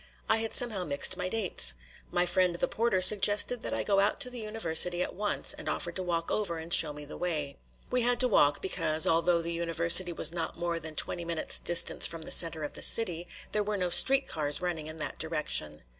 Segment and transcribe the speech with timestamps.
[0.27, 1.75] I had somehow mixed my dates.
[2.09, 5.69] My friend the porter suggested that I go out to the University at once and
[5.69, 7.59] offered to walk over and show me the way.
[7.91, 12.07] We had to walk because, although the University was not more than twenty minutes' distance
[12.07, 15.83] from the center of the city, there were no street cars running in that direction.